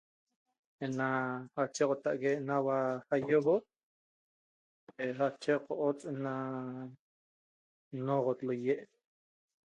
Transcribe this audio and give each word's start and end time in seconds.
Ena 0.83 1.07
achexotaique 1.61 2.31
na 2.47 2.55
hua 2.63 2.77
aýoxo 3.13 3.55
checo 5.41 5.71
hua 5.79 5.91
ena 6.09 6.33
noxot 8.05 8.39
laye 8.47 8.75